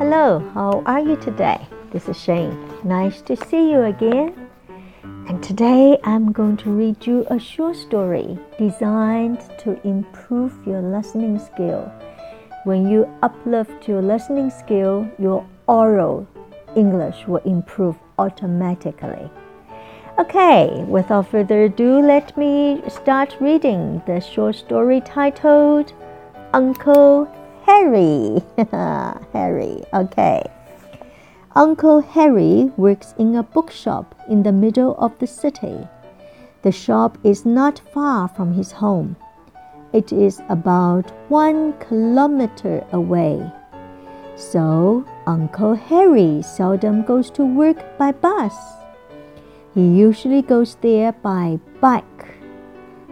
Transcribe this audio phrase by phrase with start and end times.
[0.00, 1.60] Hello, how are you today?
[1.92, 2.56] This is Shane.
[2.84, 4.48] Nice to see you again.
[5.02, 11.38] And today I'm going to read you a short story designed to improve your listening
[11.38, 11.92] skill.
[12.64, 16.26] When you uplift your listening skill, your oral
[16.74, 19.30] English will improve automatically.
[20.18, 25.92] Okay, without further ado, let me start reading the short story titled
[26.54, 27.28] Uncle
[27.80, 28.42] Harry.
[29.32, 30.42] Harry, okay.
[31.56, 35.88] Uncle Harry works in a bookshop in the middle of the city.
[36.60, 39.16] The shop is not far from his home.
[39.94, 43.50] It is about one kilometer away.
[44.36, 48.54] So, Uncle Harry seldom goes to work by bus.
[49.72, 52.26] He usually goes there by bike,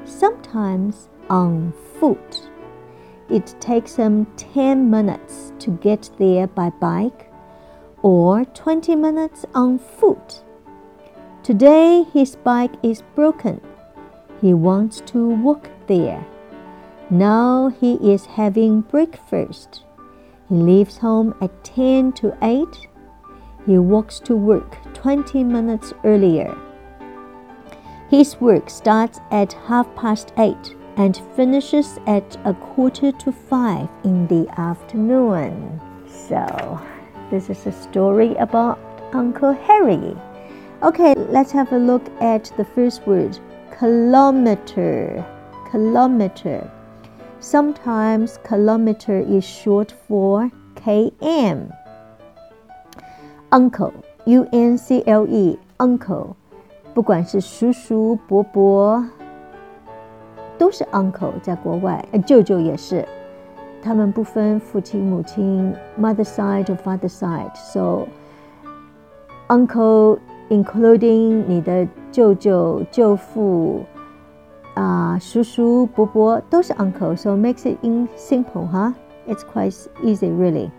[0.04, 2.27] sometimes on foot.
[3.30, 7.30] It takes him 10 minutes to get there by bike
[8.00, 10.42] or 20 minutes on foot.
[11.42, 13.60] Today his bike is broken.
[14.40, 16.26] He wants to walk there.
[17.10, 19.84] Now he is having breakfast.
[20.48, 22.88] He leaves home at 10 to 8.
[23.66, 26.56] He walks to work 20 minutes earlier.
[28.08, 34.27] His work starts at half past 8 and finishes at a quarter to 5 in
[34.27, 35.81] the afternoon.
[36.07, 36.79] So,
[37.31, 38.77] this is a story about
[39.13, 40.15] Uncle Harry.
[40.83, 43.39] Okay, let's have a look at the first word
[43.77, 45.25] kilometer.
[45.71, 46.69] Kilometer.
[47.39, 51.71] Sometimes kilometer is short for km.
[53.51, 53.93] Uncle,
[54.25, 56.35] U N C L E, uncle，
[56.93, 59.05] 不管是叔叔、伯伯，
[60.57, 63.07] 都是 uncle，在国外，舅舅也是，
[63.81, 68.07] 他们不分父亲、母亲，mother side or father side。So
[69.47, 73.83] uncle including 你的舅舅、舅父。
[74.75, 78.91] 啊，叔叔、伯伯都是 uncle，so makes it in simple 哈，
[79.27, 80.71] it's quite easy really。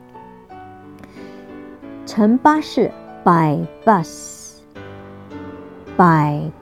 [2.05, 2.91] 乘巴士
[3.23, 4.51] by bus，by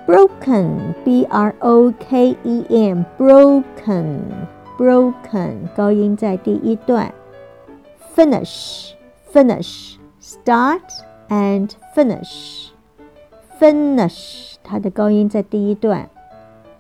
[0.06, 4.20] Broken, B R O K E N, broken,
[4.78, 7.12] broken, 高音在第一段。
[8.16, 8.92] Finish,
[9.32, 10.92] finish, start
[11.28, 12.70] and finish.
[13.58, 16.08] Finish, 它的高音在第一段。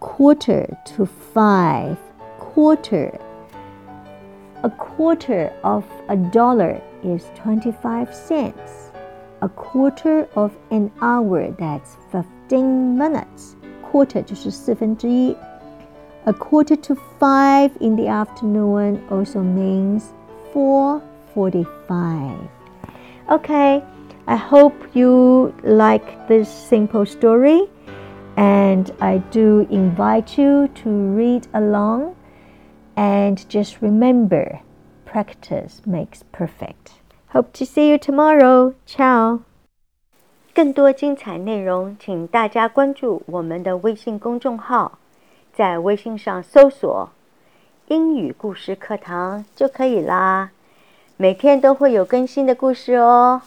[0.00, 1.96] Quarter to five,
[2.38, 3.12] quarter.
[4.62, 8.88] A quarter of a dollar is 25 cents
[9.40, 11.50] a quarter of an hour.
[11.58, 13.56] That's fifteen minutes.
[13.90, 15.36] Quarter 就是四分之一。
[16.24, 20.04] A quarter to five in the afternoon also means
[20.52, 22.48] 4:45.
[23.32, 23.82] Okay,
[24.26, 27.68] I hope you like this simple story,
[28.36, 32.14] and I do invite you to read along.
[32.96, 34.60] And just remember,
[35.04, 37.00] practice makes perfect.
[37.32, 38.74] Hope to see you tomorrow.
[38.86, 39.40] Ciao.
[40.54, 44.98] 更多精彩内容，请大家关注我们的微信公众号，
[45.52, 47.10] 在微信上搜索“
[47.86, 50.50] 英语故事课堂”就可以啦。
[51.23, 53.41] 每天都会有更新的故事哦。